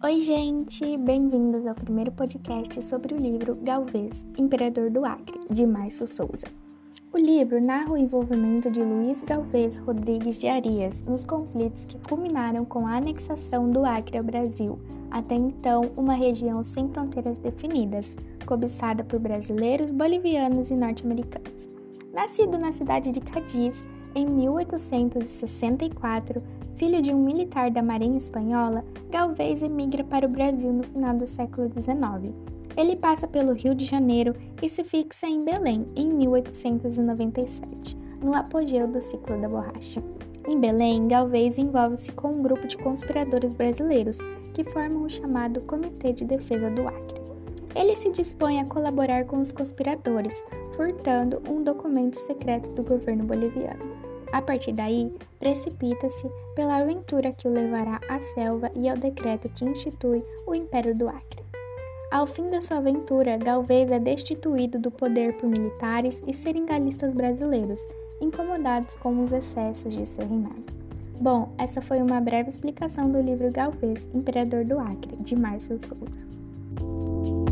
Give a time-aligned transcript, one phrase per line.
[0.00, 0.96] Oi, gente!
[0.96, 6.46] Bem-vindos ao primeiro podcast sobre o livro Galvez, Imperador do Acre, de Márcio Souza.
[7.12, 12.64] O livro narra o envolvimento de Luiz Galvez Rodrigues de Arias nos conflitos que culminaram
[12.64, 14.78] com a anexação do Acre ao Brasil,
[15.10, 21.68] até então uma região sem fronteiras definidas, cobiçada por brasileiros, bolivianos e norte-americanos.
[22.14, 23.82] Nascido na cidade de Cadiz,
[24.14, 26.40] em 1864,
[26.78, 31.26] filho de um militar da Marinha Espanhola, Galvez emigra para o Brasil no final do
[31.26, 32.32] século XIX.
[32.76, 34.32] Ele passa pelo Rio de Janeiro
[34.62, 40.00] e se fixa em Belém em 1897, no apogeu do ciclo da borracha.
[40.46, 44.18] Em Belém, Galvez envolve-se com um grupo de conspiradores brasileiros
[44.54, 47.20] que formam o chamado Comitê de Defesa do Acre.
[47.74, 50.34] Ele se dispõe a colaborar com os conspiradores,
[50.76, 54.07] furtando um documento secreto do governo boliviano.
[54.32, 59.64] A partir daí, precipita-se pela aventura que o levará à selva e ao decreto que
[59.64, 61.48] institui o Império do Acre.
[62.10, 67.86] Ao fim da sua aventura, Galvez é destituído do poder por militares e seringalistas brasileiros,
[68.20, 70.64] incomodados com os excessos de seu reinado.
[71.20, 77.47] Bom, essa foi uma breve explicação do livro Galvez, Imperador do Acre, de Márcio Souza.